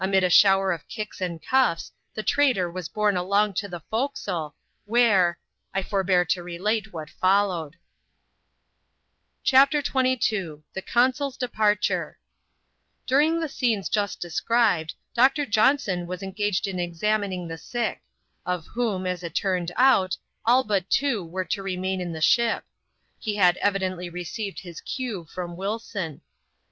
Amid 0.03 0.23
a 0.23 0.31
shower 0.31 0.71
of 0.71 0.87
kicks 0.87 1.21
ind 1.21 1.43
cuffs, 1.43 1.91
the 2.15 2.23
traitor 2.23 2.71
was 2.71 2.89
borne 2.89 3.15
along 3.15 3.53
to 3.53 3.67
the 3.67 3.81
forecastle, 3.81 4.55
where—] 4.85 5.37
forbear 5.91 6.25
to 6.25 6.41
relate 6.41 6.91
what 6.91 7.09
foUowed. 7.21 7.73
G 9.43 9.51
2 9.51 9.57
84 9.57 9.61
ADVENTURES 9.61 9.61
IN 9.61 9.61
THE 9.61 9.61
SOUTH 9.61 9.69
SEAS. 9.69 9.69
[chap, 9.69 9.69
xm 9.69 9.71
CHAPTER 9.71 9.81
XXn. 9.83 10.63
The 10.73 10.81
Consul's 10.91 11.37
Departure. 11.37 12.17
During 13.05 13.39
the 13.39 13.47
scenes 13.47 13.89
just 13.89 14.19
described, 14.19 14.93
Doctor 15.13 15.45
Johnson 15.45 16.07
was 16.07 16.23
engaged 16.23 16.65
in 16.65 16.79
examining 16.79 17.47
the 17.47 17.59
sick; 17.59 18.01
of 18.43 18.65
whom, 18.73 19.05
as 19.05 19.21
it 19.21 19.35
turned 19.35 19.71
out, 19.75 20.17
all 20.43 20.63
but 20.63 20.89
two 20.89 21.23
were 21.23 21.45
to 21.45 21.61
remain 21.61 22.01
in 22.01 22.11
the 22.11 22.21
ship. 22.21 22.63
He 23.19 23.35
had 23.35 23.57
evidently 23.57 24.09
received 24.09 24.61
his 24.61 24.81
cue 24.81 25.25
from 25.25 25.55
Wilson. 25.55 26.21